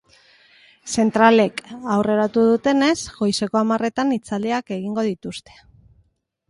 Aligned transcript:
Zentralek 1.01 1.61
aurreratu 1.97 2.47
dutenez, 2.47 2.97
goizeko 3.19 3.61
hamarretan 3.61 4.19
hitzaldiak 4.19 4.77
egingo 4.79 5.07
dituzte. 5.11 5.61